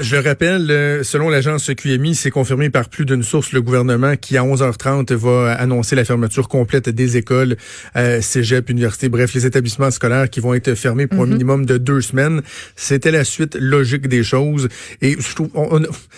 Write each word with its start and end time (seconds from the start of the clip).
Je 0.00 0.16
rappelle, 0.16 0.70
euh, 0.70 1.02
selon 1.02 1.28
l'agence 1.28 1.70
QMI, 1.74 2.14
c'est 2.14 2.30
confirmé 2.30 2.70
par 2.70 2.88
plus 2.88 3.04
d'une 3.04 3.22
source, 3.22 3.52
le 3.52 3.60
gouvernement 3.60 4.16
qui, 4.16 4.36
à 4.36 4.42
11h30, 4.42 5.12
va 5.12 5.52
annoncer 5.52 5.94
la 5.94 6.04
fermeture 6.04 6.48
complète 6.48 6.88
des 6.88 7.16
écoles, 7.18 7.56
euh, 7.96 8.20
cégep, 8.20 8.70
université, 8.70 9.08
bref, 9.08 9.34
les 9.34 9.46
établissements 9.46 9.90
scolaires 9.90 10.30
qui 10.30 10.40
vont 10.40 10.54
être 10.54 10.74
fermés 10.74 11.06
pour 11.06 11.22
un 11.22 11.26
mhm. 11.26 11.32
minimum 11.32 11.66
de 11.66 11.76
deux 11.76 12.00
semaines. 12.00 12.42
C'était 12.74 13.10
la 13.10 13.24
suite 13.24 13.54
logique 13.60 14.08
des 14.08 14.22
choses. 14.22 14.68
Et 15.02 15.16
je 15.18 15.34
trouve, 15.34 15.50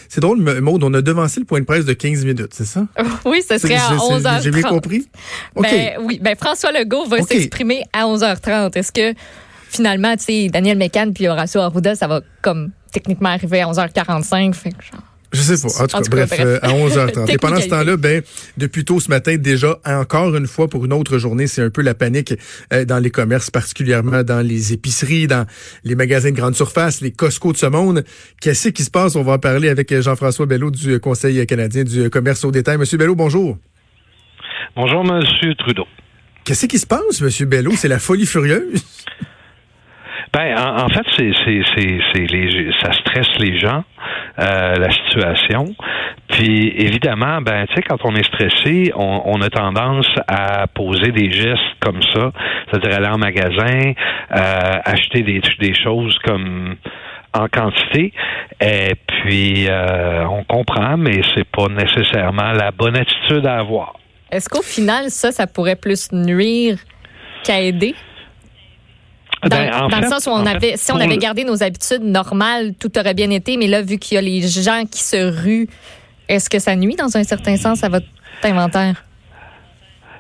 c'est 0.09 0.21
drôle, 0.21 0.39
Maude, 0.61 0.85
on 0.85 0.95
a 0.95 1.03
devancé 1.03 1.41
le 1.41 1.47
point 1.47 1.61
de 1.61 1.67
presse 1.67 1.85
de 1.85 1.93
15 1.93 2.25
minutes, 2.25 2.53
c'est 2.53 2.67
ça? 2.67 2.87
Oui, 3.25 3.43
ce 3.49 3.59
serait 3.59 3.75
à 3.75 3.95
11h30. 3.97 4.43
J'ai 4.43 4.51
bien 4.51 4.63
compris? 4.63 5.09
Ben, 5.57 5.93
oui, 6.01 6.21
ben 6.23 6.37
François 6.37 6.73
Legault 6.73 7.07
va 7.07 7.23
s'exprimer 7.23 7.83
à 7.93 8.05
11h30. 8.05 8.77
Est-ce 8.77 8.93
que 8.93 9.19
finalement, 9.75 10.17
tu 10.17 10.25
sais, 10.25 10.49
Daniel 10.49 10.79
Mécan 10.79 11.11
puis 11.13 11.29
Horacio 11.29 11.61
Arruda, 11.61 11.95
ça 11.95 12.07
va 12.07 12.21
comme 12.43 12.71
techniquement 12.93 13.31
arrivé 13.31 13.61
à 13.61 13.67
11h45. 13.67 14.55
Fait 14.55 14.71
que 14.71 14.77
je 15.35 15.41
sais 15.41 15.61
pas. 15.61 15.82
En 15.82 15.87
tout, 15.89 16.11
cas, 16.11 16.27
bref, 16.27 16.32
euh, 16.39 16.59
à 16.63 16.69
11h30. 16.69 17.29
Et 17.32 17.39
pendant 17.39 17.61
ce 17.61 17.69
temps-là, 17.69 17.96
ben, 17.96 18.23
depuis 18.57 18.85
tôt 18.85 19.01
ce 19.01 19.09
matin, 19.09 19.35
déjà, 19.37 19.79
encore 19.85 20.37
une 20.37 20.46
fois, 20.46 20.68
pour 20.68 20.85
une 20.85 20.93
autre 20.93 21.18
journée, 21.18 21.49
c'est 21.49 21.63
un 21.63 21.71
peu 21.71 21.82
la 21.82 21.95
panique 21.95 22.35
euh, 22.73 22.85
dans 22.85 23.01
les 23.01 23.11
commerces, 23.11 23.51
particulièrement 23.51 24.23
dans 24.23 24.46
les 24.46 24.73
épiceries, 24.73 25.27
dans 25.27 25.45
les 25.82 25.96
magasins 25.96 26.31
de 26.31 26.37
grande 26.37 26.54
surface, 26.54 27.01
les 27.01 27.11
Costco 27.11 27.53
de 27.53 27.57
ce 27.57 27.67
monde. 27.67 28.04
Qu'est-ce 28.41 28.68
qui 28.68 28.85
se 28.85 28.93
passe? 28.93 29.17
On 29.17 29.25
va 29.25 29.32
en 29.32 29.39
parler 29.39 29.68
avec 29.68 29.93
Jean-François 30.01 30.46
Bello 30.46 30.71
du 30.71 31.01
Conseil 31.01 31.45
canadien 31.46 31.82
du 31.82 32.11
commerce 32.11 32.45
au 32.45 32.53
détail. 32.53 32.79
Monsieur 32.79 32.98
Bello, 32.98 33.17
bonjour. 33.17 33.59
Bonjour, 34.77 35.05
Monsieur 35.05 35.55
Trudeau. 35.56 35.87
Qu'est-ce 36.45 36.67
qui 36.67 36.79
se 36.79 36.87
passe, 36.87 37.20
Monsieur 37.20 37.47
Bello? 37.47 37.73
C'est 37.75 37.89
la 37.89 37.98
folie 37.98 38.27
furieuse? 38.27 38.84
Ben, 40.34 40.59
en, 40.59 40.89
fait, 40.89 41.06
c'est, 41.17 41.33
ça 42.83 42.93
stresse 42.93 43.39
les 43.39 43.56
gens, 43.61 43.84
euh, 44.41 44.75
la 44.75 44.91
situation. 44.91 45.77
Puis, 46.29 46.75
évidemment, 46.77 47.41
ben, 47.41 47.67
tu 47.69 47.77
sais, 47.77 47.83
quand 47.83 47.99
on 48.03 48.17
est 48.17 48.25
stressé, 48.25 48.91
on, 48.97 49.41
a 49.41 49.49
tendance 49.49 50.09
à 50.27 50.67
poser 50.67 51.13
des 51.13 51.31
gestes 51.31 51.61
comme 51.79 52.03
ça, 52.03 52.33
c'est-à-dire 52.67 52.99
aller 52.99 53.15
en 53.15 53.19
magasin, 53.19 53.93
euh, 54.33 54.81
acheter 54.85 55.23
des, 55.23 55.75
choses 55.75 56.19
comme 56.25 56.75
en 57.33 57.47
quantité. 57.47 58.13
Et 58.61 58.95
puis, 59.07 59.69
euh, 59.69 60.27
on 60.27 60.43
comprend, 60.43 60.97
mais 60.97 61.21
c'est 61.37 61.47
pas 61.47 61.69
nécessairement 61.69 62.51
la 62.53 62.73
bonne 62.73 62.97
attitude 62.97 63.47
à 63.47 63.59
avoir. 63.59 63.95
Est-ce 64.33 64.48
qu'au 64.48 64.63
final, 64.63 65.11
ça, 65.11 65.31
ça 65.31 65.47
pourrait 65.47 65.77
plus 65.77 66.11
nuire 66.11 66.79
qu'à 67.45 67.61
aider? 67.61 67.95
Ben, 69.48 69.89
dans, 69.89 70.00
le 70.00 70.09
sens 70.09 70.27
où 70.27 70.31
on 70.31 70.47
avait, 70.47 70.77
si 70.77 70.92
on 70.92 70.97
avait 70.97 71.19
gardé 71.19 71.45
nos 71.45 71.62
habitudes 71.62 72.03
normales, 72.03 72.75
tout 72.78 72.97
aurait 72.98 73.14
bien 73.14 73.31
été. 73.31 73.56
Mais 73.56 73.67
là, 73.67 73.83
vu 73.83 73.98
qu'il 73.98 74.17
y 74.17 74.19
a 74.19 74.20
les 74.20 74.41
gens 74.42 74.84
qui 74.91 75.03
se 75.03 75.17
ruent, 75.42 75.69
est-ce 76.28 76.48
que 76.48 76.59
ça 76.59 76.75
nuit 76.77 76.97
dans 76.97 77.17
un 77.17 77.25
certain 77.25 77.56
sens 77.56 77.84
à 77.84 77.89
votre 77.89 78.06
inventaire? 78.42 79.05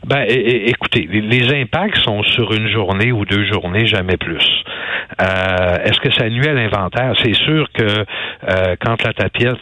Ben, 0.06 0.26
écoutez, 0.28 1.08
les 1.10 1.62
impacts 1.62 1.98
sont 1.98 2.22
sur 2.22 2.52
une 2.52 2.68
journée 2.68 3.12
ou 3.12 3.24
deux 3.24 3.44
journées, 3.44 3.86
jamais 3.86 4.16
plus. 4.16 4.44
Euh, 5.20 5.76
est-ce 5.84 6.00
que 6.00 6.12
ça 6.12 6.28
nuit 6.28 6.48
à 6.48 6.52
l'inventaire? 6.52 7.12
C'est 7.22 7.34
sûr 7.34 7.68
que 7.72 7.84
euh, 7.84 8.76
quand 8.80 9.02
la, 9.02 9.12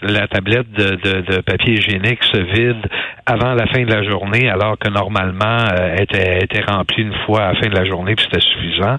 la 0.02 0.26
tablette 0.28 0.70
de, 0.72 1.40
papier 1.40 1.74
hygiénique 1.74 2.22
se 2.24 2.38
vide 2.38 2.86
avant 3.26 3.54
la 3.54 3.66
fin 3.66 3.82
de 3.84 3.92
la 3.92 4.02
journée, 4.02 4.48
alors 4.48 4.78
que 4.78 4.88
normalement 4.88 5.66
euh, 5.72 5.96
était, 5.98 6.62
remplie 6.66 7.02
une 7.02 7.14
fois 7.26 7.42
à 7.42 7.52
la 7.52 7.60
fin 7.60 7.68
de 7.68 7.74
la 7.74 7.84
journée, 7.84 8.14
puis 8.14 8.24
c'était 8.24 8.44
suffisant, 8.44 8.96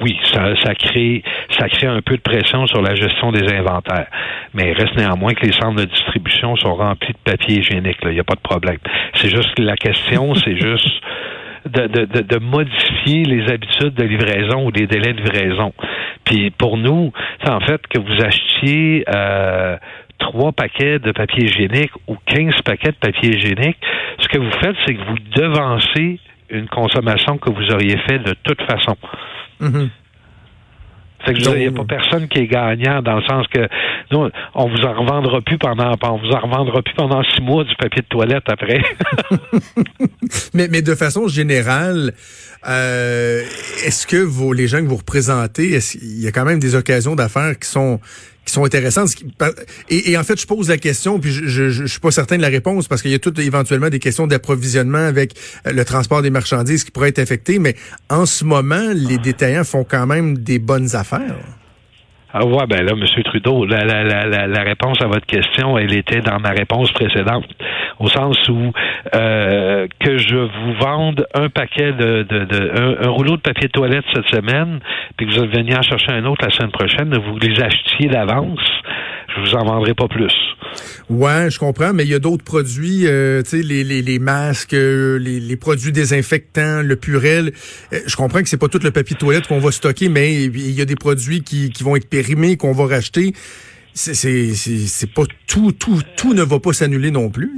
oui, 0.00 0.18
ça, 0.32 0.54
ça 0.62 0.74
crée 0.74 1.22
ça 1.58 1.68
crée 1.68 1.86
un 1.86 2.00
peu 2.00 2.16
de 2.16 2.22
pression 2.22 2.66
sur 2.66 2.80
la 2.80 2.94
gestion 2.94 3.32
des 3.32 3.52
inventaires. 3.52 4.06
Mais 4.54 4.70
il 4.70 4.72
reste 4.72 4.96
néanmoins 4.96 5.34
que 5.34 5.44
les 5.44 5.52
centres 5.52 5.76
de 5.76 5.84
distribution 5.84 6.56
sont 6.56 6.74
remplis 6.74 7.12
de 7.12 7.30
papier 7.30 7.58
hygiénique. 7.58 7.98
Il 8.02 8.10
n'y 8.10 8.20
a 8.20 8.24
pas 8.24 8.34
de 8.34 8.40
problème. 8.40 8.78
C'est 9.14 9.28
juste 9.28 9.58
la 9.58 9.76
question, 9.76 10.29
c'est 10.34 10.56
juste 10.56 11.02
de, 11.66 11.86
de, 11.86 12.22
de, 12.22 12.38
modifier 12.38 13.24
les 13.24 13.50
habitudes 13.52 13.94
de 13.94 14.04
livraison 14.04 14.66
ou 14.66 14.70
les 14.70 14.86
délais 14.86 15.12
de 15.12 15.20
livraison. 15.20 15.72
Puis 16.24 16.50
pour 16.50 16.76
nous, 16.76 17.12
c'est 17.44 17.50
en 17.50 17.60
fait 17.60 17.86
que 17.86 18.00
vous 18.00 18.24
achetiez 18.24 19.04
euh, 19.14 19.76
trois 20.18 20.52
paquets 20.52 20.98
de 20.98 21.12
papier 21.12 21.44
hygiénique 21.44 21.92
ou 22.06 22.16
15 22.26 22.62
paquets 22.64 22.92
de 22.92 22.96
papier 22.96 23.36
hygiénique, 23.36 23.78
ce 24.18 24.28
que 24.28 24.38
vous 24.38 24.50
faites, 24.62 24.76
c'est 24.86 24.94
que 24.94 25.04
vous 25.04 25.18
devancez 25.34 26.20
une 26.50 26.68
consommation 26.68 27.38
que 27.38 27.50
vous 27.50 27.70
auriez 27.72 27.96
fait 28.08 28.18
de 28.18 28.34
toute 28.42 28.62
façon. 28.62 28.96
Mm-hmm. 29.60 29.88
Fait 31.24 31.34
que 31.34 31.38
il 31.56 31.60
n'y 31.60 31.66
a 31.66 31.72
pas 31.72 31.84
personne 31.84 32.28
qui 32.28 32.40
est 32.40 32.46
gagnant 32.46 33.02
dans 33.02 33.16
le 33.16 33.22
sens 33.22 33.46
que 33.48 33.68
nous, 34.10 34.28
on 34.54 34.68
vous 34.68 34.84
en 34.84 35.00
revendra 35.00 35.40
plus 35.40 35.58
pendant 35.58 35.94
on 36.02 36.16
vous 36.16 36.30
en 36.30 36.40
revendra 36.40 36.82
plus 36.82 36.94
pendant 36.94 37.22
six 37.22 37.42
mois 37.42 37.64
du 37.64 37.74
papier 37.76 38.02
de 38.02 38.06
toilette 38.06 38.44
après. 38.48 38.80
mais, 40.54 40.68
mais 40.68 40.82
de 40.82 40.94
façon 40.94 41.28
générale, 41.28 42.12
euh, 42.68 43.42
est-ce 43.84 44.06
que 44.06 44.16
vos, 44.16 44.52
les 44.52 44.66
gens 44.66 44.78
que 44.78 44.88
vous 44.88 44.96
représentez, 44.96 45.78
il 46.02 46.20
y 46.20 46.26
a 46.26 46.32
quand 46.32 46.44
même 46.44 46.58
des 46.58 46.74
occasions 46.74 47.14
d'affaires 47.14 47.58
qui 47.58 47.68
sont 47.68 48.00
qui 48.50 48.54
sont 48.54 48.64
intéressantes. 48.64 49.10
Et, 49.88 50.18
en 50.18 50.24
fait, 50.24 50.40
je 50.40 50.46
pose 50.46 50.68
la 50.68 50.76
question, 50.76 51.20
puis 51.20 51.30
je, 51.30 51.46
je, 51.46 51.70
je 51.70 51.86
suis 51.86 52.00
pas 52.00 52.10
certain 52.10 52.36
de 52.36 52.42
la 52.42 52.48
réponse 52.48 52.88
parce 52.88 53.00
qu'il 53.00 53.12
y 53.12 53.14
a 53.14 53.18
tout 53.18 53.38
éventuellement 53.40 53.88
des 53.88 54.00
questions 54.00 54.26
d'approvisionnement 54.26 54.98
avec 54.98 55.34
euh, 55.66 55.72
le 55.72 55.84
transport 55.84 56.20
des 56.20 56.30
marchandises 56.30 56.82
qui 56.84 56.90
pourraient 56.90 57.10
être 57.10 57.20
affectées. 57.20 57.58
Mais 57.60 57.76
en 58.08 58.26
ce 58.26 58.44
moment, 58.44 58.90
les 58.92 59.18
détaillants 59.18 59.64
font 59.64 59.84
quand 59.84 60.06
même 60.06 60.38
des 60.38 60.58
bonnes 60.58 60.96
affaires. 60.96 61.36
Ah 62.32 62.44
ouais, 62.44 62.66
ben 62.68 62.84
là, 62.84 62.92
M. 62.92 63.22
Trudeau, 63.24 63.66
la, 63.66 63.84
la, 63.84 64.04
la, 64.04 64.46
la, 64.46 64.62
réponse 64.62 65.00
à 65.00 65.06
votre 65.06 65.26
question, 65.26 65.76
elle 65.76 65.92
était 65.92 66.20
dans 66.20 66.38
ma 66.38 66.50
réponse 66.50 66.92
précédente, 66.92 67.44
au 68.00 68.08
sens 68.08 68.36
où 68.48 68.72
euh, 69.14 69.86
que 70.00 70.18
je 70.18 70.36
vous 70.36 70.72
vende 70.80 71.26
un 71.34 71.50
paquet 71.50 71.92
de, 71.92 72.22
de, 72.22 72.44
de 72.44 73.04
un, 73.06 73.10
rouleau 73.10 73.36
de 73.36 73.42
papier 73.42 73.68
de 73.68 73.72
toilette 73.72 74.04
cette 74.14 74.26
semaine, 74.28 74.80
puis 75.16 75.26
que 75.26 75.34
vous 75.34 75.46
veniez 75.46 75.76
en 75.76 75.82
chercher 75.82 76.12
un 76.12 76.24
autre 76.24 76.44
la 76.44 76.50
semaine 76.50 76.72
prochaine, 76.72 77.14
vous 77.14 77.38
les 77.38 77.60
achetiez 77.62 78.08
d'avance, 78.08 78.60
je 79.28 79.40
vous 79.42 79.54
en 79.54 79.64
vendrai 79.64 79.94
pas 79.94 80.08
plus. 80.08 80.32
Ouais, 81.10 81.50
je 81.50 81.58
comprends, 81.58 81.92
mais 81.92 82.04
il 82.04 82.10
y 82.10 82.14
a 82.14 82.18
d'autres 82.18 82.44
produits, 82.44 83.06
euh, 83.06 83.42
tu 83.42 83.50
sais, 83.50 83.62
les, 83.62 83.84
les, 83.84 84.00
les, 84.00 84.18
masques, 84.18 84.74
euh, 84.74 85.18
les, 85.18 85.38
les, 85.38 85.56
produits 85.56 85.92
désinfectants, 85.92 86.82
le 86.82 86.96
purel. 86.96 87.52
Euh, 87.92 87.98
je 88.06 88.16
comprends 88.16 88.42
que 88.42 88.48
c'est 88.48 88.56
pas 88.56 88.68
tout 88.68 88.80
le 88.82 88.92
papier 88.92 89.14
de 89.14 89.20
toilette 89.20 89.46
qu'on 89.46 89.58
va 89.58 89.72
stocker, 89.72 90.08
mais 90.08 90.44
il 90.44 90.70
y 90.70 90.80
a 90.80 90.84
des 90.84 90.94
produits 90.94 91.42
qui, 91.42 91.70
qui 91.70 91.82
vont 91.82 91.96
être 91.96 92.08
périmés, 92.08 92.56
qu'on 92.56 92.72
va 92.72 92.86
racheter. 92.86 93.34
C'est 93.92 95.12
pas 95.12 95.24
tout, 95.46 95.72
tout, 95.72 96.00
tout 96.16 96.32
ne 96.32 96.42
va 96.42 96.60
pas 96.60 96.72
s'annuler 96.72 97.10
non 97.10 97.28
plus 97.28 97.50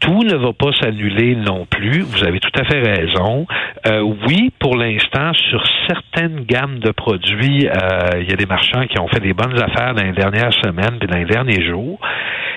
tout 0.00 0.22
ne 0.22 0.34
va 0.34 0.52
pas 0.52 0.72
s'annuler 0.80 1.36
non 1.36 1.66
plus. 1.66 2.00
Vous 2.02 2.24
avez 2.24 2.40
tout 2.40 2.50
à 2.58 2.64
fait 2.64 2.80
raison. 2.80 3.46
Euh, 3.86 4.00
oui, 4.26 4.52
pour 4.58 4.76
l'instant, 4.76 5.32
sur 5.34 5.62
certaines 5.86 6.44
gammes 6.44 6.78
de 6.78 6.90
produits, 6.90 7.68
euh, 7.68 8.20
il 8.20 8.28
y 8.28 8.32
a 8.32 8.36
des 8.36 8.46
marchands 8.46 8.86
qui 8.86 8.98
ont 9.00 9.08
fait 9.08 9.20
des 9.20 9.32
bonnes 9.32 9.60
affaires 9.60 9.94
dans 9.94 10.02
les 10.02 10.12
dernières 10.12 10.52
semaines 10.54 10.98
et 11.00 11.06
dans 11.06 11.18
les 11.18 11.24
derniers 11.24 11.66
jours. 11.66 11.98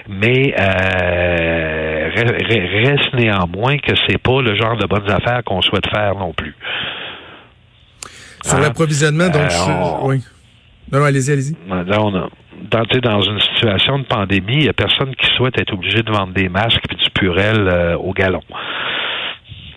Mais 0.07 0.53
euh, 0.59 2.09
reste 2.15 3.13
néanmoins 3.13 3.77
que 3.77 3.93
c'est 4.07 4.19
pas 4.19 4.41
le 4.41 4.55
genre 4.55 4.77
de 4.77 4.85
bonnes 4.85 5.09
affaires 5.09 5.43
qu'on 5.43 5.61
souhaite 5.61 5.89
faire 5.89 6.15
non 6.15 6.33
plus. 6.33 6.55
Sur 8.43 8.59
l'approvisionnement, 8.59 9.29
donc, 9.29 9.49
oui. 10.03 10.21
Non, 10.91 10.99
non, 10.99 11.05
allez-y, 11.05 11.31
allez-y. 11.31 11.55
Là, 11.67 11.99
on 11.99 12.15
a, 12.15 12.29
dans, 12.69 12.83
dans 13.01 13.21
une 13.21 13.39
situation 13.39 13.99
de 13.99 14.03
pandémie, 14.03 14.53
il 14.53 14.63
n'y 14.63 14.69
a 14.69 14.73
personne 14.73 15.15
qui 15.15 15.25
souhaite 15.35 15.59
être 15.59 15.73
obligé 15.73 16.03
de 16.03 16.11
vendre 16.11 16.33
des 16.33 16.49
masques 16.49 16.87
purel 17.15 17.67
euh, 17.67 17.97
au 17.97 18.13
galon. 18.13 18.41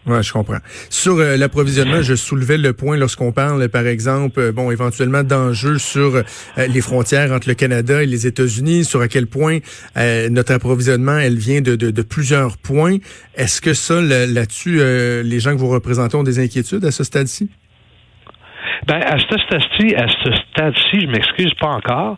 Oui, 0.06 0.22
je 0.22 0.32
comprends. 0.32 0.59
Sur 0.88 1.19
euh, 1.19 1.37
l'approvisionnement, 1.37 2.00
je 2.03 2.15
soulevais 2.15 2.56
le 2.56 2.72
point 2.72 2.97
lorsqu'on 2.97 3.31
parle, 3.31 3.69
par 3.69 3.87
exemple, 3.87 4.41
euh, 4.41 4.53
bon, 4.53 4.71
éventuellement 4.71 5.22
d'enjeux 5.22 5.78
sur 5.78 6.22
les 6.56 6.81
frontières 6.81 7.32
entre 7.32 7.49
le 7.49 7.54
Canada 7.54 8.03
et 8.03 8.06
les 8.06 8.26
États-Unis, 8.26 8.85
sur 8.85 9.00
à 9.00 9.08
quel 9.08 9.26
point 9.26 9.58
notre 10.31 10.52
approvisionnement, 10.52 11.19
elle 11.19 11.37
vient 11.37 11.61
de, 11.61 11.76
de, 11.76 11.90
de 11.90 12.02
plusieurs 12.02 12.56
points. 12.56 12.96
Est-ce 13.35 13.61
que 13.61 13.75
ça, 13.75 14.00
là-dessus, 14.00 14.79
les 14.79 15.41
gens 15.41 15.52
que 15.52 15.58
vous 15.58 15.69
représentez 15.69 16.17
ont 16.17 16.23
des 16.23 16.38
inquiétudes 16.38 16.84
à 16.84 16.91
ce 16.91 17.05
stade-ci? 17.05 17.50
Ben, 18.87 19.01
à 19.03 19.19
ce 19.19 19.39
stade-ci, 19.39 19.95
à 19.95 20.07
ce 20.09 20.33
stade-ci, 20.33 21.01
je 21.01 21.07
m'excuse 21.07 21.53
pas 21.55 21.69
encore, 21.69 22.17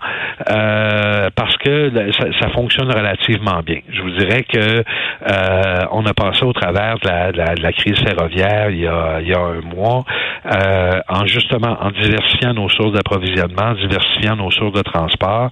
euh, 0.51 1.31
parce 1.35 1.57
que 1.59 1.91
ça, 2.13 2.27
ça, 2.39 2.49
fonctionne 2.51 2.91
relativement 2.91 3.61
bien. 3.65 3.81
Je 3.91 4.03
vous 4.03 4.11
dirais 4.11 4.43
que 4.43 4.59
euh, 4.59 5.85
on 5.93 6.05
a 6.07 6.13
passé 6.13 6.45
au 6.45 6.53
travers 6.53 6.99
de 6.99 7.09
la, 7.09 7.33
de 7.33 7.63
la, 7.63 7.73
crise 7.73 7.99
ferroviaire 7.99 8.71
il 8.71 8.81
y 8.81 8.87
a, 8.87 9.21
il 9.21 9.29
y 9.29 9.35
a 9.35 9.41
un 9.41 9.61
mois, 9.61 10.05
euh, 10.47 11.01
en 11.09 11.27
justement 11.27 11.77
en 11.81 11.91
diversifiant 11.91 12.55
nos 12.55 12.69
sources 12.69 12.93
d'approvisionnement, 12.93 13.73
diversifiant 13.75 14.37
nos 14.37 14.51
sources 14.51 14.75
de 14.75 14.83
transport. 14.83 15.51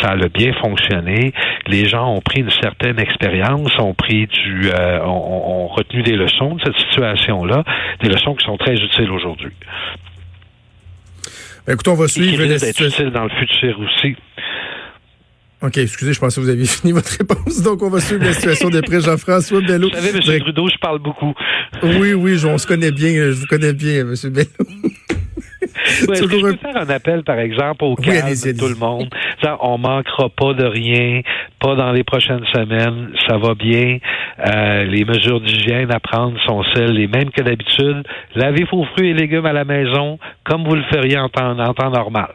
Ça 0.00 0.10
a 0.10 0.28
bien 0.28 0.52
fonctionné. 0.54 1.32
Les 1.66 1.88
gens 1.88 2.14
ont 2.14 2.20
pris 2.20 2.40
une 2.40 2.50
certaine 2.50 2.98
expérience, 2.98 3.78
ont 3.78 3.94
pris 3.94 4.26
du, 4.26 4.70
euh, 4.70 5.00
ont, 5.04 5.64
ont 5.64 5.68
retenu 5.68 6.02
des 6.02 6.16
leçons 6.16 6.54
de 6.54 6.60
cette 6.64 6.78
situation-là, 6.78 7.64
des 8.02 8.08
leçons 8.08 8.34
qui 8.34 8.44
sont 8.44 8.56
très 8.56 8.74
utiles 8.74 9.10
aujourd'hui. 9.10 9.52
Ben, 11.66 11.74
écoute, 11.74 11.88
on 11.88 11.94
va 11.94 12.08
suivre 12.08 12.44
la 12.44 12.58
situation. 12.58 13.10
dans 13.10 13.24
le 13.24 13.30
futur 13.30 13.78
aussi. 13.80 14.16
OK, 15.62 15.76
excusez, 15.76 16.14
je 16.14 16.20
pensais 16.20 16.40
que 16.40 16.46
vous 16.46 16.50
aviez 16.50 16.66
fini 16.66 16.92
votre 16.92 17.10
réponse. 17.10 17.62
Donc, 17.62 17.82
on 17.82 17.90
va 17.90 18.00
suivre 18.00 18.24
la 18.24 18.32
situation 18.32 18.70
de 18.70 18.80
près. 18.80 19.00
Jean-François 19.00 19.60
Bello. 19.60 19.88
Vous 19.90 19.94
savez, 19.94 20.10
M. 20.10 20.40
Trudeau, 20.40 20.68
je 20.68 20.78
parle 20.78 21.00
beaucoup. 21.00 21.34
Oui, 21.82 22.14
oui, 22.14 22.42
on 22.46 22.56
se 22.56 22.66
connaît 22.66 22.92
bien. 22.92 23.12
Je 23.12 23.40
vous 23.40 23.46
connais 23.46 23.74
bien, 23.74 24.00
M. 24.00 24.14
Bello. 24.24 24.89
Ouais, 26.08 26.16
je 26.16 26.24
peux 26.24 26.56
faire 26.56 26.76
un 26.76 26.88
appel, 26.88 27.22
par 27.22 27.38
exemple, 27.38 27.84
au 27.84 27.94
calme 27.94 28.28
de 28.28 28.58
tout 28.58 28.68
le 28.68 28.74
monde? 28.74 29.08
On 29.60 29.78
manquera 29.78 30.28
pas 30.28 30.54
de 30.54 30.64
rien, 30.64 31.22
pas 31.58 31.74
dans 31.74 31.92
les 31.92 32.04
prochaines 32.04 32.44
semaines, 32.52 33.10
ça 33.28 33.36
va 33.36 33.54
bien. 33.54 33.98
Euh, 34.38 34.84
les 34.84 35.04
mesures 35.04 35.40
d'hygiène 35.40 35.92
à 35.92 36.00
prendre 36.00 36.38
sont 36.46 36.62
celles 36.74 36.92
les 36.92 37.06
mêmes 37.06 37.30
que 37.30 37.42
d'habitude. 37.42 38.04
Lavez 38.34 38.64
vos 38.70 38.84
fruits 38.84 39.10
et 39.10 39.14
légumes 39.14 39.46
à 39.46 39.52
la 39.52 39.64
maison 39.64 40.18
comme 40.44 40.64
vous 40.64 40.74
le 40.74 40.84
feriez 40.92 41.18
en 41.18 41.28
temps, 41.28 41.58
en 41.58 41.74
temps 41.74 41.90
normal. 41.90 42.30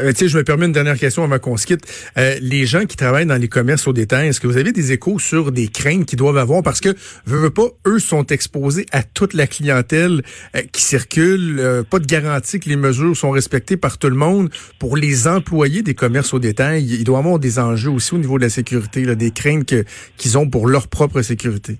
Euh, 0.00 0.12
je 0.16 0.36
me 0.36 0.44
permets 0.44 0.66
une 0.66 0.72
dernière 0.72 0.98
question 0.98 1.24
avant 1.24 1.38
qu'on 1.38 1.56
se 1.56 1.66
quitte. 1.66 1.82
Euh, 2.18 2.36
les 2.40 2.66
gens 2.66 2.84
qui 2.84 2.96
travaillent 2.96 3.26
dans 3.26 3.40
les 3.40 3.48
commerces 3.48 3.86
au 3.86 3.92
détail, 3.92 4.28
est-ce 4.28 4.40
que 4.40 4.46
vous 4.46 4.56
avez 4.56 4.72
des 4.72 4.92
échos 4.92 5.18
sur 5.18 5.52
des 5.52 5.68
craintes 5.68 6.06
qu'ils 6.06 6.18
doivent 6.18 6.38
avoir? 6.38 6.62
Parce 6.62 6.80
que, 6.80 6.94
veux, 7.26 7.50
pas, 7.50 7.68
eux 7.86 7.98
sont 7.98 8.26
exposés 8.26 8.86
à 8.92 9.02
toute 9.02 9.34
la 9.34 9.46
clientèle 9.46 10.22
euh, 10.54 10.62
qui 10.72 10.82
circule. 10.82 11.58
Euh, 11.60 11.82
pas 11.82 11.98
de 11.98 12.06
garantie 12.06 12.60
que 12.60 12.68
les 12.68 12.76
mesures 12.76 13.16
sont 13.16 13.30
respectées 13.30 13.76
par 13.76 13.98
tout 13.98 14.08
le 14.08 14.16
monde. 14.16 14.50
Pour 14.78 14.96
les 14.96 15.28
employés 15.28 15.82
des 15.82 15.94
commerces 15.94 16.34
au 16.34 16.38
détail, 16.38 16.84
il 16.84 17.04
doit 17.04 17.18
y 17.18 17.20
avoir 17.20 17.38
des 17.38 17.58
enjeux 17.58 17.90
aussi 17.90 18.14
au 18.14 18.18
niveau 18.18 18.38
de 18.38 18.44
la 18.44 18.50
sécurité, 18.50 19.04
là, 19.04 19.14
des 19.14 19.30
craintes 19.30 19.74
qu'ils 20.16 20.38
ont 20.38 20.48
pour 20.48 20.66
leur 20.66 20.88
propre 20.88 21.22
sécurité. 21.22 21.78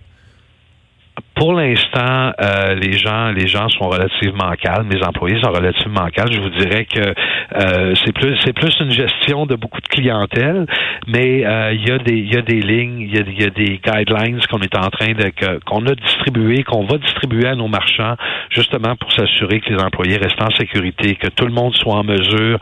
Pour 1.37 1.53
l'instant, 1.53 2.33
euh, 2.41 2.75
les 2.77 2.95
gens, 2.95 3.31
les 3.31 3.47
gens 3.47 3.69
sont 3.69 3.91
relativement 3.91 4.51
calmes. 4.59 4.89
Les 4.91 5.03
employés 5.07 5.39
sont 5.43 5.53
relativement 5.53 6.07
calmes. 6.07 6.33
Je 6.33 6.41
vous 6.41 6.49
dirais 6.49 6.87
que 6.87 6.99
euh, 7.01 7.95
c'est 8.03 8.13
plus, 8.15 8.39
c'est 8.43 8.55
plus 8.55 8.75
une 8.81 8.91
gestion 8.91 9.45
de 9.45 9.55
beaucoup 9.55 9.83
de 9.83 9.89
clientèle, 9.89 10.65
mais 11.07 11.45
euh, 11.45 11.75
il 11.75 11.87
y 11.87 11.93
a 11.93 11.99
des, 11.99 12.17
il 12.17 12.35
y 12.35 12.39
a 12.39 12.41
des 12.41 12.63
lignes, 12.63 13.01
il 13.01 13.15
y 13.15 13.19
a, 13.19 13.45
y 13.45 13.45
a, 13.45 13.51
des 13.51 13.79
guidelines 13.85 14.41
qu'on 14.51 14.61
est 14.61 14.75
en 14.79 14.89
train 14.89 15.13
de, 15.13 15.31
qu'on 15.67 15.85
a 15.85 15.95
distribué, 15.95 16.63
qu'on 16.65 16.87
va 16.87 16.97
distribuer 16.97 17.47
à 17.47 17.55
nos 17.55 17.69
marchands, 17.69 18.17
justement 18.49 18.97
pour 18.97 19.13
s'assurer 19.13 19.61
que 19.61 19.75
les 19.75 19.83
employés 19.83 20.17
restent 20.17 20.43
en 20.43 20.51
sécurité, 20.57 21.17
que 21.17 21.29
tout 21.29 21.45
le 21.45 21.53
monde 21.53 21.77
soit 21.77 21.97
en 21.97 22.05
mesure 22.05 22.59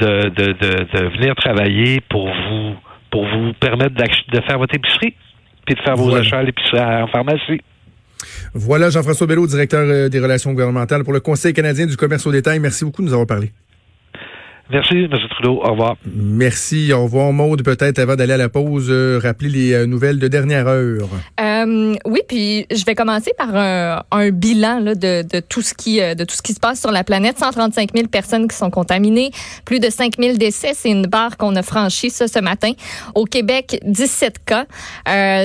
de, 0.00 0.30
de, 0.30 0.52
de, 0.52 0.98
de 0.98 1.08
venir 1.08 1.34
travailler 1.34 2.00
pour 2.08 2.26
vous, 2.26 2.74
pour 3.10 3.26
vous 3.26 3.52
permettre 3.52 3.96
de 3.96 4.40
faire 4.40 4.58
votre 4.58 4.74
épicerie, 4.74 5.14
puis 5.66 5.74
de 5.74 5.80
faire 5.82 5.96
vos 5.96 6.14
achats 6.16 6.38
à 6.38 6.42
l'épicerie, 6.42 6.80
en 6.80 7.06
pharmacie. 7.08 7.60
Voilà, 8.54 8.90
Jean-François 8.90 9.26
Bello, 9.26 9.46
directeur 9.46 9.84
euh, 9.84 10.08
des 10.08 10.20
relations 10.20 10.52
gouvernementales 10.52 11.04
pour 11.04 11.12
le 11.12 11.20
Conseil 11.20 11.52
canadien 11.52 11.86
du 11.86 11.96
commerce 11.96 12.26
au 12.26 12.32
détail. 12.32 12.60
Merci 12.60 12.84
beaucoup 12.84 13.02
de 13.02 13.06
nous 13.06 13.12
avoir 13.12 13.26
parlé. 13.26 13.52
Merci, 14.70 14.94
M. 14.94 15.10
Trudeau. 15.28 15.60
Au 15.62 15.72
revoir. 15.72 15.96
Merci. 16.06 16.90
Au 16.94 17.04
revoir, 17.04 17.32
Maude. 17.34 17.62
Peut-être 17.62 17.98
avant 17.98 18.16
d'aller 18.16 18.32
à 18.32 18.38
la 18.38 18.48
pause, 18.48 18.86
euh, 18.88 19.20
rappeler 19.22 19.50
les 19.50 19.72
euh, 19.74 19.86
nouvelles 19.86 20.18
de 20.18 20.26
dernière 20.26 20.66
heure. 20.66 21.06
Euh, 21.38 21.94
oui, 22.06 22.20
puis 22.26 22.66
je 22.70 22.82
vais 22.86 22.94
commencer 22.94 23.32
par 23.36 23.54
un, 23.54 24.30
bilan 24.30 24.80
là, 24.80 24.94
de, 24.94 25.22
de, 25.22 25.40
tout 25.40 25.60
ce 25.60 25.74
qui 25.74 25.98
de 25.98 26.24
tout 26.24 26.34
ce 26.34 26.40
qui 26.40 26.54
se 26.54 26.60
passe 26.60 26.80
sur 26.80 26.90
la 26.92 27.04
planète. 27.04 27.38
135 27.38 27.90
000 27.94 28.08
personnes 28.08 28.48
qui 28.48 28.56
sont 28.56 28.70
contaminées, 28.70 29.32
plus 29.66 29.80
de 29.80 29.90
5 29.90 30.14
000 30.18 30.38
décès. 30.38 30.72
C'est 30.74 30.90
une 30.90 31.06
barre 31.06 31.36
qu'on 31.36 31.54
a 31.56 31.62
franchie 31.62 32.08
ça 32.08 32.26
ce 32.26 32.38
matin. 32.38 32.72
Au 33.14 33.26
Québec, 33.26 33.80
17 33.84 34.38
cas, 34.46 34.64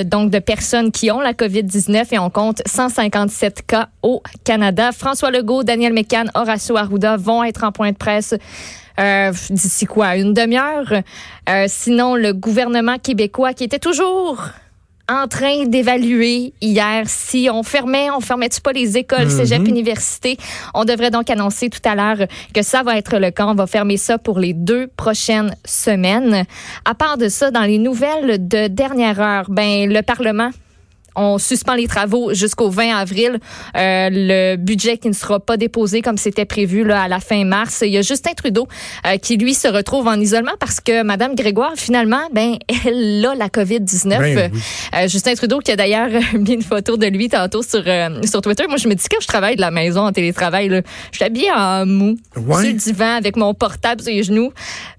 donc 0.06 0.32
de 0.32 0.40
personnes 0.40 0.92
qui 0.92 1.12
ont 1.12 1.20
la 1.20 1.34
COVID-19 1.34 2.14
et 2.14 2.20
on 2.20 2.30
compte 2.30 2.62
157 2.66 3.64
cas 3.68 3.90
au 4.02 4.24
Canada. 4.46 4.92
François 4.94 5.30
Legault, 5.30 5.64
Daniel 5.64 5.94
Mécan, 5.94 6.26
Horacio 6.36 6.78
Arruda 6.78 7.18
vont 7.18 7.44
être 7.44 7.66
en 7.66 7.72
point 7.74 7.92
de 7.92 7.98
presse 7.98 8.34
euh, 9.00 9.32
d'ici 9.50 9.86
quoi, 9.86 10.16
une 10.18 10.34
demi-heure? 10.34 11.02
Euh, 11.50 11.66
sinon, 11.68 12.16
le 12.16 12.34
gouvernement 12.34 12.98
québécois 12.98 13.54
qui 13.54 13.64
était 13.64 13.80
toujours 13.80 14.50
en 15.10 15.28
train 15.28 15.66
d'évaluer 15.66 16.54
hier 16.62 17.04
si 17.08 17.50
on 17.52 17.64
fermait, 17.64 18.12
on 18.12 18.20
fermait-tu 18.20 18.62
pas 18.62 18.72
les 18.72 18.98
écoles, 18.98 19.26
mm 19.26 19.30
cégep, 19.30 19.68
universités? 19.68 20.38
On 20.74 20.86
devrait 20.86 21.10
donc 21.10 21.30
annoncer 21.30 21.70
tout 21.70 21.82
à 21.84 21.96
l'heure 21.96 22.28
que 22.54 22.62
ça 22.62 22.84
va 22.84 22.98
être 22.98 23.18
le 23.18 23.32
cas. 23.32 23.48
On 23.48 23.56
va 23.56 23.66
fermer 23.66 23.98
ça 23.98 24.18
pour 24.18 24.40
les 24.40 24.54
deux 24.54 24.88
prochaines 24.88 25.56
semaines. 25.66 26.46
À 26.86 26.94
part 26.94 27.18
de 27.18 27.28
ça, 27.28 27.50
dans 27.50 27.64
les 27.64 27.80
nouvelles 27.80 28.48
de 28.48 28.68
dernière 28.68 29.20
heure, 29.20 29.46
ben 29.50 29.92
le 29.92 30.02
Parlement 30.02 30.52
on 31.16 31.38
suspend 31.38 31.74
les 31.74 31.88
travaux 31.88 32.34
jusqu'au 32.34 32.70
20 32.70 32.96
avril. 32.96 33.40
Euh, 33.76 34.10
le 34.12 34.56
budget 34.56 34.98
qui 34.98 35.08
ne 35.08 35.14
sera 35.14 35.40
pas 35.40 35.58
déposé 35.58 36.02
comme 36.02 36.18
c'était 36.18 36.46
prévu 36.46 36.84
là, 36.84 37.04
à 37.04 37.08
la 37.08 37.20
fin 37.20 37.44
mars. 37.46 37.84
Il 37.86 37.92
y 37.92 37.98
a 37.98 38.02
Justin 38.02 38.34
Trudeau 38.34 38.68
euh, 39.06 39.18
qui, 39.18 39.38
lui, 39.38 39.54
se 39.54 39.68
retrouve 39.68 40.08
en 40.08 40.20
isolement 40.20 40.54
parce 40.60 40.80
que 40.80 41.04
Madame 41.04 41.36
Grégoire, 41.36 41.74
finalement, 41.76 42.22
ben, 42.34 42.56
elle 42.86 43.26
a 43.26 43.36
la 43.36 43.48
COVID-19. 43.48 44.10
Ben 44.10 44.52
euh, 44.96 45.08
Justin 45.08 45.36
Trudeau 45.36 45.60
qui 45.60 45.72
a 45.72 45.76
d'ailleurs 45.76 46.10
mis 46.34 46.54
une 46.54 46.62
photo 46.62 46.98
de 46.98 47.08
lui 47.08 47.30
tantôt 47.30 47.64
sur, 47.64 47.84
sur 48.24 48.42
Twitter. 48.42 48.66
Moi, 48.68 48.78
je 48.78 48.88
me 48.88 48.96
dis 48.96 49.06
quand 49.10 49.22
je 49.22 49.28
travaille 49.28 49.56
de 49.56 49.62
la 49.62 49.72
maison 49.72 50.02
en 50.02 50.12
télétravail, 50.12 50.70
là, 50.70 50.82
je 51.12 51.18
suis 51.18 51.26
habillée 51.26 51.52
en 51.52 51.86
mou, 51.86 52.18
sur 52.34 52.60
le 52.60 52.74
divan 52.74 53.16
avec 53.16 53.36
mon 53.36 53.54
portable 53.54 54.02
sur 54.02 54.12
les 54.12 54.24
genoux. 54.24 54.52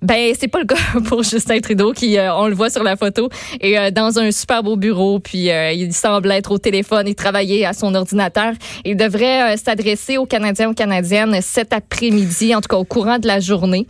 Ben, 0.03 0.35
c'est 0.39 0.49
pas 0.49 0.61
le 0.61 0.67
cas 0.67 0.77
pour 1.07 1.23
Justin 1.23 1.61
Trudeau 1.61 1.93
qui, 1.93 2.17
on 2.19 2.49
le 2.49 2.55
voit 2.55 2.71
sur 2.71 2.83
la 2.83 2.97
photo, 2.97 3.29
est 3.61 3.91
dans 3.93 4.19
un 4.19 4.31
super 4.31 4.63
beau 4.63 4.77
bureau. 4.77 5.19
Puis, 5.19 5.49
il 5.49 5.93
semble 6.01 6.31
être 6.33 6.51
au 6.51 6.59
téléphone 6.59 7.07
et 7.07 7.15
travailler 7.15 7.67
à 7.67 7.73
son 7.73 7.95
ordinateur. 7.95 8.55
Il 8.85 8.97
devrait 8.97 9.55
euh, 9.55 9.57
s'adresser 9.57 10.17
aux 10.17 10.27
Canadiens, 10.27 10.71
aux 10.71 10.75
Canadiennes 10.75 11.39
cet 11.43 11.73
après-midi, 11.73 12.55
en 12.55 12.61
tout 12.61 12.69
cas 12.69 12.77
au 12.77 12.85
courant 12.85 13.19
de 13.19 13.27
la 13.27 13.41
journée. 13.41 13.87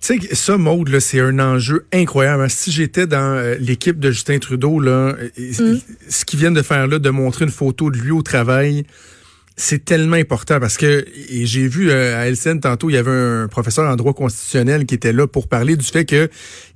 Tu 0.00 0.20
sais, 0.20 0.34
ça, 0.34 0.58
Maude, 0.58 0.98
c'est 1.00 1.20
un 1.20 1.38
enjeu 1.38 1.86
incroyable. 1.92 2.50
Si 2.50 2.70
j'étais 2.70 3.06
dans 3.06 3.36
euh, 3.36 3.56
l'équipe 3.58 3.98
de 3.98 4.10
Justin 4.10 4.38
Trudeau, 4.38 4.78
là, 4.80 5.14
mm. 5.38 5.76
ce 6.08 6.24
qu'ils 6.24 6.38
viennent 6.38 6.54
de 6.54 6.62
faire 6.62 6.86
là, 6.86 6.98
de 6.98 7.10
montrer 7.10 7.44
une 7.44 7.50
photo 7.50 7.90
de 7.90 7.96
lui 7.96 8.10
au 8.10 8.22
travail, 8.22 8.84
c'est 9.56 9.84
tellement 9.84 10.16
important 10.16 10.58
parce 10.58 10.76
que 10.76 11.06
et 11.30 11.46
j'ai 11.46 11.68
vu 11.68 11.90
euh, 11.90 12.18
à 12.18 12.28
LCN 12.28 12.58
tantôt, 12.58 12.90
il 12.90 12.94
y 12.94 12.96
avait 12.96 13.10
un 13.10 13.46
professeur 13.48 13.88
en 13.88 13.94
droit 13.94 14.12
constitutionnel 14.12 14.84
qui 14.84 14.94
était 14.96 15.12
là 15.12 15.26
pour 15.28 15.46
parler 15.48 15.76
du 15.76 15.84
fait 15.84 16.04
que 16.04 16.28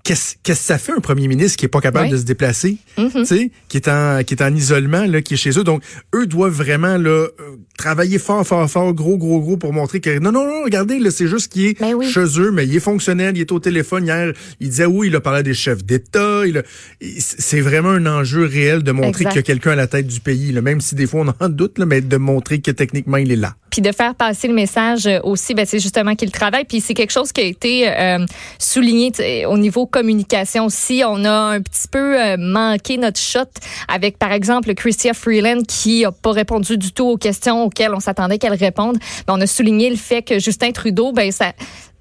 qu'est-ce 0.04 0.36
que 0.42 0.54
ça 0.54 0.78
fait 0.78 0.92
un 0.92 1.00
premier 1.00 1.26
ministre 1.28 1.58
qui 1.58 1.64
est 1.64 1.68
pas 1.68 1.80
capable 1.80 2.08
de 2.08 2.16
se 2.16 2.22
déplacer, 2.22 2.78
mm-hmm. 2.96 3.12
tu 3.12 3.26
sais, 3.26 3.50
qui 3.68 3.76
est 3.76 3.88
en 3.88 4.22
qui 4.22 4.34
est 4.34 4.42
en 4.42 4.54
isolement 4.54 5.04
là, 5.06 5.22
qui 5.22 5.34
est 5.34 5.36
chez 5.36 5.50
eux. 5.58 5.64
Donc 5.64 5.82
eux 6.14 6.26
doivent 6.26 6.52
vraiment 6.52 6.96
là 6.96 7.10
euh, 7.10 7.30
travailler 7.76 8.18
fort 8.18 8.46
fort 8.46 8.70
fort 8.70 8.94
gros 8.94 9.18
gros 9.18 9.40
gros 9.40 9.56
pour 9.56 9.72
montrer 9.72 10.00
que 10.00 10.18
non 10.20 10.30
non 10.30 10.46
non, 10.46 10.62
regardez 10.64 11.00
là, 11.00 11.10
c'est 11.10 11.26
juste 11.26 11.52
qu'il 11.52 11.66
est 11.66 11.80
ben 11.80 12.00
chez 12.02 12.40
eux 12.40 12.52
mais 12.52 12.64
il 12.64 12.76
est 12.76 12.80
fonctionnel, 12.80 13.36
il 13.36 13.40
est 13.40 13.52
au 13.52 13.58
téléphone 13.58 14.06
hier, 14.06 14.32
il 14.60 14.68
disait 14.68 14.86
oui, 14.86 15.08
il 15.08 15.16
a 15.16 15.20
parlé 15.20 15.42
des 15.42 15.54
chefs 15.54 15.84
d'État, 15.84 16.46
il 16.46 16.62
c'est 17.00 17.60
vraiment 17.60 17.90
un 17.90 18.06
enjeu 18.06 18.44
réel 18.44 18.84
de 18.84 18.92
montrer 18.92 19.24
qu'il 19.24 19.36
y 19.36 19.38
a 19.38 19.42
quelqu'un 19.42 19.72
à 19.72 19.76
la 19.76 19.88
tête 19.88 20.06
du 20.06 20.20
pays 20.20 20.52
là, 20.52 20.62
même 20.62 20.80
si 20.80 20.94
des 20.94 21.06
fois 21.08 21.22
on 21.22 21.44
en 21.44 21.48
doute 21.48 21.78
là, 21.78 21.86
mais 21.86 22.00
de 22.00 22.16
montrer 22.16 22.60
que 22.60 22.67
techniquement 22.72 23.16
il 23.16 23.32
est 23.32 23.36
là. 23.36 23.54
Puis 23.70 23.82
de 23.82 23.92
faire 23.92 24.14
passer 24.14 24.48
le 24.48 24.54
message 24.54 25.06
euh, 25.06 25.20
aussi, 25.22 25.54
ben, 25.54 25.66
c'est 25.66 25.78
justement 25.78 26.14
qu'il 26.14 26.30
travaille. 26.30 26.64
Puis 26.64 26.80
c'est 26.80 26.94
quelque 26.94 27.12
chose 27.12 27.32
qui 27.32 27.40
a 27.40 27.44
été 27.44 27.88
euh, 27.88 28.24
souligné 28.58 29.12
au 29.46 29.58
niveau 29.58 29.86
communication 29.86 30.66
aussi. 30.66 31.02
On 31.06 31.24
a 31.24 31.30
un 31.30 31.60
petit 31.60 31.88
peu 31.90 32.20
euh, 32.20 32.36
manqué 32.38 32.96
notre 32.96 33.20
shot 33.20 33.40
avec, 33.88 34.18
par 34.18 34.32
exemple, 34.32 34.74
Christia 34.74 35.14
Freeland 35.14 35.62
qui 35.66 36.04
a 36.04 36.12
pas 36.12 36.32
répondu 36.32 36.78
du 36.78 36.92
tout 36.92 37.06
aux 37.06 37.18
questions 37.18 37.64
auxquelles 37.64 37.94
on 37.94 38.00
s'attendait 38.00 38.38
qu'elle 38.38 38.54
réponde. 38.54 38.98
Ben, 39.26 39.34
on 39.36 39.40
a 39.40 39.46
souligné 39.46 39.90
le 39.90 39.96
fait 39.96 40.22
que 40.22 40.38
Justin 40.38 40.72
Trudeau, 40.72 41.12
ben 41.12 41.30
ça 41.30 41.52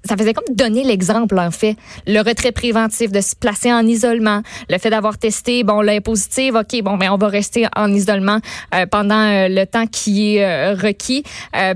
ça 0.04 0.16
faisait 0.16 0.32
comme 0.32 0.54
donner 0.54 0.84
l'exemple, 0.84 1.38
en 1.38 1.50
fait. 1.50 1.76
Le 2.06 2.20
retrait 2.20 2.52
préventif, 2.52 3.10
de 3.10 3.20
se 3.20 3.34
placer 3.34 3.72
en 3.72 3.86
isolement, 3.86 4.42
le 4.68 4.78
fait 4.78 4.90
d'avoir 4.90 5.18
testé, 5.18 5.64
bon, 5.64 5.80
l'œil 5.80 6.00
positif, 6.00 6.54
OK, 6.54 6.82
bon, 6.82 6.96
mais 6.96 7.08
on 7.08 7.16
va 7.16 7.28
rester 7.28 7.66
en 7.76 7.92
isolement 7.92 8.38
euh, 8.74 8.86
pendant 8.86 9.20
euh, 9.20 9.48
le 9.48 9.64
temps 9.66 9.86
qui 9.86 10.36
est 10.36 10.44
euh, 10.44 10.74
requis. 10.74 11.24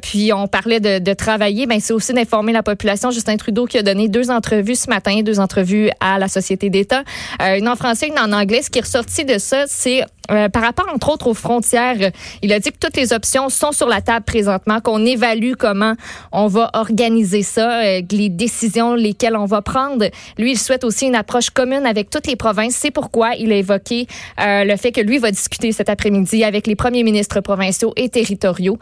puis 0.02 0.32
on 0.32 0.46
parlait 0.46 0.80
de, 0.80 0.98
de 0.98 1.12
travailler, 1.12 1.66
ben 1.66 1.80
c'est 1.80 1.92
aussi 1.92 2.12
d'informer 2.12 2.52
la 2.52 2.62
population. 2.62 3.10
Justin 3.10 3.36
Trudeau 3.36 3.66
qui 3.66 3.78
a 3.78 3.82
donné 3.82 4.08
deux 4.08 4.30
entrevues 4.30 4.76
ce 4.76 4.88
matin, 4.88 5.20
deux 5.22 5.40
entrevues 5.40 5.90
à 6.00 6.18
la 6.18 6.28
Société 6.28 6.70
d'État, 6.70 7.02
une 7.40 7.68
en 7.68 7.76
français, 7.76 8.08
une 8.08 8.18
en 8.18 8.32
anglais. 8.32 8.62
Ce 8.62 8.70
qui 8.70 8.78
est 8.78 8.82
ressorti 8.82 9.24
de 9.24 9.38
ça, 9.38 9.64
c'est 9.66 10.04
par 10.28 10.62
rapport, 10.62 10.86
entre 10.92 11.10
autres, 11.10 11.26
aux 11.26 11.34
frontières, 11.34 12.10
il 12.42 12.52
a 12.52 12.58
dit 12.58 12.70
que 12.70 12.78
toutes 12.78 12.96
les 12.96 13.12
options 13.12 13.48
sont 13.48 13.72
sur 13.72 13.88
la 13.88 14.00
table 14.00 14.24
présentement, 14.24 14.80
qu'on 14.80 15.04
évalue 15.04 15.52
comment 15.58 15.94
on 16.30 16.46
va 16.46 16.70
organiser 16.74 17.42
ça, 17.42 17.82
les 17.82 18.28
décisions 18.28 18.94
lesquelles 18.94 19.36
on 19.36 19.46
va 19.46 19.62
prendre. 19.62 20.06
Lui, 20.38 20.52
il 20.52 20.58
souhaite 20.58 20.84
aussi 20.84 21.06
une 21.06 21.14
approche 21.14 21.50
commune 21.50 21.86
avec 21.86 22.10
toutes 22.10 22.26
les 22.26 22.36
provinces. 22.36 22.74
C'est 22.76 22.90
pourquoi 22.90 23.34
il 23.36 23.52
a 23.52 23.56
évoqué 23.56 24.06
euh, 24.40 24.64
le 24.64 24.76
fait 24.76 24.92
que 24.92 25.00
lui 25.00 25.18
va 25.18 25.30
discuter 25.30 25.72
cet 25.72 25.88
après-midi 25.88 26.44
avec 26.44 26.66
les 26.66 26.76
premiers 26.76 27.02
ministres 27.02 27.40
provinciaux 27.40 27.92
et 27.96 28.08
territoriaux 28.08 28.78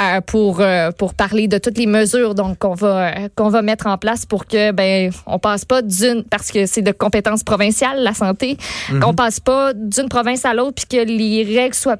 euh, 0.00 0.20
pour 0.20 0.60
euh, 0.60 0.90
pour 0.92 1.14
parler 1.14 1.48
de 1.48 1.58
toutes 1.58 1.78
les 1.78 1.86
mesures 1.86 2.34
donc 2.34 2.58
qu'on 2.58 2.74
va 2.74 3.28
qu'on 3.36 3.48
va 3.48 3.62
mettre 3.62 3.86
en 3.86 3.98
place 3.98 4.26
pour 4.26 4.46
que 4.46 4.72
ben 4.72 5.10
on 5.26 5.38
passe 5.38 5.64
pas 5.64 5.82
d'une 5.82 6.24
parce 6.24 6.50
que 6.50 6.66
c'est 6.66 6.82
de 6.82 6.92
compétences 6.92 7.44
provinciales 7.44 8.02
la 8.02 8.14
santé, 8.14 8.56
mm-hmm. 8.56 9.00
qu'on 9.00 9.14
passe 9.14 9.40
pas 9.40 9.72
d'une 9.74 10.08
province 10.08 10.44
à 10.44 10.54
l'autre 10.54 10.83
que 10.88 11.04
les 11.04 11.44
règles 11.44 11.74
soient 11.74 11.98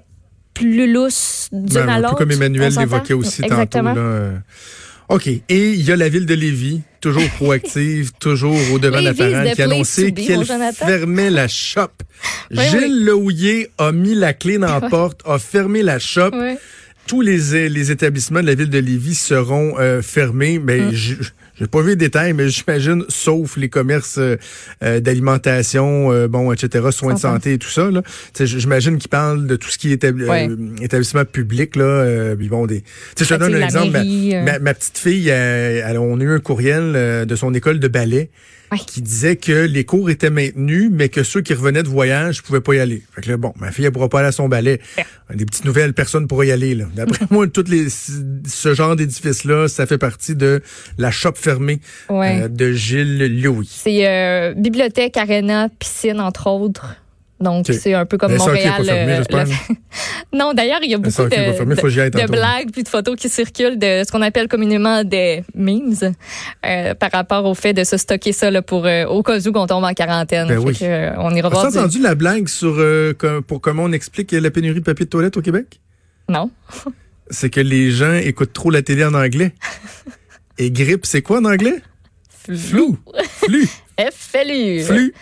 plus 0.54 0.92
lousses 0.92 1.48
d'une 1.52 1.74
ben, 1.74 1.88
à 1.88 2.00
l'autre. 2.00 2.16
Comme 2.16 2.30
Emmanuel 2.30 2.72
l'évoquait 2.78 3.14
aussi 3.14 3.42
tantôt. 3.42 3.82
Là, 3.82 4.42
OK. 5.08 5.26
Et 5.26 5.42
il 5.48 5.82
y 5.82 5.92
a 5.92 5.96
la 5.96 6.08
ville 6.08 6.26
de 6.26 6.34
Lévis 6.34 6.82
toujours 7.00 7.28
proactive, 7.36 8.12
toujours 8.18 8.56
au 8.72 8.78
devant 8.78 9.00
de 9.00 9.04
la 9.04 9.14
parole, 9.14 9.52
qui 9.52 9.60
a 9.60 9.64
annoncé 9.66 10.12
qu'elle 10.12 10.46
fermait 10.74 11.30
la 11.30 11.48
shop. 11.48 11.90
Gilles 12.50 13.04
Lehouillier 13.04 13.68
a 13.76 13.92
mis 13.92 14.14
la 14.14 14.32
clé 14.32 14.58
dans 14.58 14.78
la 14.78 14.80
porte, 14.88 15.20
a 15.26 15.38
fermé 15.38 15.82
la 15.82 15.98
shop. 15.98 16.30
Tous 17.06 17.20
les, 17.20 17.68
les 17.68 17.90
établissements 17.90 18.40
de 18.40 18.46
la 18.46 18.54
ville 18.54 18.70
de 18.70 18.78
Lévis 18.78 19.14
seront 19.14 19.74
euh, 19.78 20.00
fermés, 20.00 20.58
mais 20.58 20.80
hum. 20.80 20.94
Je 21.54 21.60
j'ai 21.60 21.68
pas 21.68 21.82
vu 21.82 21.90
les 21.90 21.96
détails, 21.96 22.32
mais 22.32 22.48
j'imagine, 22.48 23.04
sauf 23.08 23.56
les 23.56 23.68
commerces 23.68 24.18
euh, 24.18 24.36
euh, 24.82 25.00
d'alimentation, 25.00 26.12
euh, 26.12 26.26
bon, 26.26 26.52
etc., 26.52 26.86
soins 26.90 27.14
de 27.14 27.18
santé 27.18 27.54
et 27.54 27.58
tout 27.58 27.68
ça. 27.68 27.90
Là. 27.90 28.02
J'imagine 28.38 28.98
qu'ils 28.98 29.08
parlent 29.08 29.46
de 29.46 29.56
tout 29.56 29.70
ce 29.70 29.78
qui 29.78 29.92
est 29.92 30.04
établissement 30.82 31.24
public. 31.24 31.76
Là, 31.76 32.34
bon, 32.36 32.66
des. 32.66 32.82
Je 33.18 33.24
te 33.24 33.34
donne 33.34 33.54
un 33.54 33.62
exemple. 33.62 33.92
Ma, 33.92 34.58
ma, 34.58 34.74
petite 34.74 34.98
fille, 34.98 35.28
elle, 35.28 35.98
on 35.98 36.18
a 36.20 36.22
eu 36.22 36.34
un 36.34 36.40
courriel 36.40 37.26
de 37.26 37.36
son 37.36 37.54
école 37.54 37.78
de 37.78 37.88
ballet 37.88 38.30
qui 38.76 39.02
disait 39.02 39.36
que 39.36 39.52
les 39.52 39.84
cours 39.84 40.10
étaient 40.10 40.30
maintenus, 40.30 40.90
mais 40.92 41.08
que 41.08 41.22
ceux 41.22 41.40
qui 41.40 41.54
revenaient 41.54 41.82
de 41.82 41.88
voyage 41.88 42.42
pouvaient 42.42 42.60
pas 42.60 42.74
y 42.74 42.80
aller. 42.80 43.02
Fait 43.14 43.22
que 43.22 43.30
là, 43.30 43.36
bon, 43.36 43.52
ma 43.58 43.72
fille, 43.72 43.84
elle 43.84 43.92
pourra 43.92 44.08
pas 44.08 44.20
aller 44.20 44.28
à 44.28 44.32
son 44.32 44.48
ballet. 44.48 44.80
Des 45.32 45.46
petites 45.46 45.64
nouvelles, 45.64 45.94
personne 45.94 46.26
pourra 46.26 46.44
y 46.44 46.52
aller. 46.52 46.74
D'après 46.94 47.26
moi, 47.30 47.46
toutes 47.46 47.68
les, 47.68 47.88
ce 47.88 48.74
genre 48.74 48.96
d'édifice-là, 48.96 49.68
ça 49.68 49.86
fait 49.86 49.98
partie 49.98 50.34
de 50.36 50.62
la 50.98 51.10
shop 51.10 51.34
fermée 51.34 51.80
euh, 52.10 52.48
de 52.48 52.72
Gilles 52.72 53.40
Louis. 53.42 53.70
C'est 53.70 54.06
euh, 54.06 54.54
bibliothèque, 54.54 55.16
arena, 55.16 55.68
piscine, 55.78 56.20
entre 56.20 56.48
autres. 56.48 56.96
Donc, 57.44 57.66
c'est 57.70 57.94
un 57.94 58.06
peu 58.06 58.18
comme 58.18 58.34
Montréal. 58.36 58.82
Euh, 58.88 59.22
non, 60.32 60.54
d'ailleurs, 60.54 60.80
il 60.82 60.90
y 60.90 60.94
a 60.94 60.98
beaucoup 60.98 61.10
de, 61.10 62.30
blagues 62.30 62.70
puis 62.72 62.82
de 62.82 62.88
photos 62.88 63.16
qui 63.16 63.28
circulent 63.28 63.78
de 63.78 64.02
ce 64.04 64.10
qu'on 64.10 64.22
appelle 64.22 64.48
communément 64.48 65.04
des 65.04 65.44
memes 65.54 65.94
euh, 66.66 66.94
par 66.94 67.10
rapport 67.12 67.44
au 67.44 67.54
fait 67.54 67.72
de 67.72 67.84
se 67.84 67.96
stocker 67.96 68.32
ça 68.32 68.50
là, 68.50 68.62
pour 68.62 68.86
euh, 68.86 69.04
au 69.04 69.22
cas 69.22 69.38
où 69.38 69.52
on 69.54 69.66
tombe 69.66 69.84
en 69.84 69.92
quarantaine. 69.92 70.48
Ben 70.48 70.58
oui. 70.58 70.76
on 71.18 71.34
ira 71.34 71.48
voir. 71.50 71.66
entendu 71.66 72.00
la 72.00 72.14
blague 72.14 72.48
sur 72.48 72.82
pour 73.46 73.60
comment 73.60 73.84
on 73.84 73.92
explique 73.92 74.32
la 74.32 74.50
pénurie 74.50 74.80
de 74.80 74.84
papier 74.84 75.04
de 75.04 75.10
toilette 75.10 75.36
au 75.36 75.42
Québec? 75.42 75.80
Non. 76.28 76.50
c'est 77.30 77.50
que 77.50 77.60
les 77.60 77.90
gens 77.90 78.14
écoutent 78.14 78.52
trop 78.52 78.70
la 78.70 78.82
télé 78.82 79.04
en 79.04 79.14
anglais. 79.14 79.52
Et 80.58 80.70
grippe, 80.70 81.04
c'est 81.04 81.22
quoi 81.22 81.38
en 81.38 81.44
anglais? 81.44 81.82
Flou. 82.28 82.98
Flou. 83.28 83.66
F-L-U. 83.98 84.82
Flux. 84.84 85.14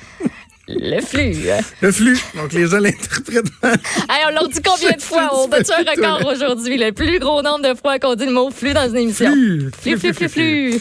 Le 0.81 1.01
flux. 1.01 1.37
Le 1.81 1.93
flux. 1.93 2.19
Donc, 2.35 2.53
les 2.53 2.67
gens 2.67 2.79
l'interprètent 2.79 3.51
mal. 3.63 3.79
on 4.09 4.31
l'a 4.31 4.49
dit 4.49 4.61
combien 4.63 4.97
de 4.97 5.03
fois? 5.03 5.31
On 5.35 5.49
bat 5.49 5.59
un 5.59 5.91
record 5.91 6.33
aujourd'hui? 6.33 6.79
Le 6.79 6.93
plus 6.93 7.19
gros 7.19 7.43
nombre 7.43 7.69
de 7.69 7.79
fois 7.79 7.99
qu'on 7.99 8.15
dit 8.15 8.27
le 8.27 8.33
mot 8.33 8.51
flux 8.51 8.73
dans 8.73 8.89
une 8.89 8.97
émission. 8.97 9.33
Flux. 9.33 9.71
Flux, 9.81 9.99
flux, 9.99 10.15
flux, 10.15 10.29
flux. 10.29 10.81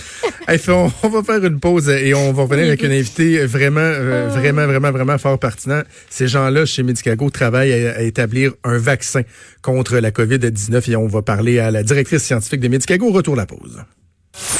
on, 1.03 1.09
va 1.09 1.23
faire 1.23 1.43
une 1.43 1.59
pause 1.59 1.89
et 1.89 2.13
on 2.13 2.31
va 2.31 2.43
revenir 2.43 2.67
avec 2.67 2.83
un 2.83 2.91
invité 2.91 3.45
vraiment, 3.45 3.79
euh, 3.81 4.29
ah. 4.29 4.37
vraiment, 4.37 4.65
vraiment, 4.65 4.91
vraiment 4.91 5.17
fort 5.17 5.39
pertinent. 5.39 5.81
Ces 6.09 6.27
gens-là, 6.27 6.65
chez 6.65 6.83
Medicago, 6.83 7.29
travaillent 7.29 7.73
à, 7.73 8.01
établir 8.01 8.53
un 8.63 8.77
vaccin 8.77 9.21
contre 9.61 9.97
la 9.97 10.11
COVID-19 10.11 10.91
et 10.91 10.95
on 10.95 11.07
va 11.07 11.21
parler 11.21 11.59
à 11.59 11.71
la 11.71 11.83
directrice 11.83 12.23
scientifique 12.23 12.61
de 12.61 12.67
Medicago. 12.67 13.11
Retour 13.11 13.35
la 13.35 13.45
pause. 13.45 13.83